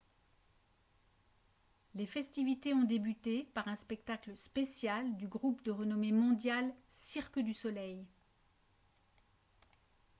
[1.93, 7.53] les festivités ont débuté par un spectacle spécial du groupe de renommée mondiale cirque du
[7.53, 8.03] soleil